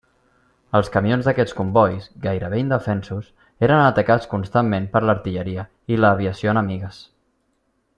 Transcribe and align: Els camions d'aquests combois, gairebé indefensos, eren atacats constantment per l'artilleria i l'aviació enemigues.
Els 0.77 0.87
camions 0.95 1.27
d'aquests 1.27 1.55
combois, 1.57 2.07
gairebé 2.23 2.63
indefensos, 2.63 3.29
eren 3.69 3.83
atacats 3.85 4.33
constantment 4.35 4.91
per 4.97 5.05
l'artilleria 5.07 5.71
i 5.95 6.01
l'aviació 6.05 6.57
enemigues. 6.59 7.05